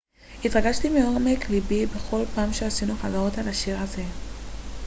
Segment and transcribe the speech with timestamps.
[0.45, 4.03] התרגשתי מעומק לבי בכל פעם שעשינו חזרות על השיר הזה